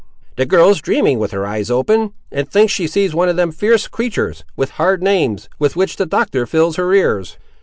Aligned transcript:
"The 0.35 0.47
girl 0.47 0.69
is 0.69 0.81
dreaming 0.81 1.19
with 1.19 1.29
her 1.29 1.45
eyes 1.45 1.69
open; 1.69 2.13
and 2.31 2.49
thinks 2.49 2.73
she 2.73 2.87
sees 2.87 3.11
some 3.11 3.19
of 3.29 3.35
them 3.35 3.51
fierce 3.51 3.87
creatur's, 3.87 4.43
with 4.55 4.71
hard 4.81 5.03
names, 5.03 5.47
with 5.59 5.75
which 5.75 5.97
the 5.97 6.07
Doctor 6.07 6.47
fills 6.47 6.77
her 6.77 6.91
ears." 6.91 7.37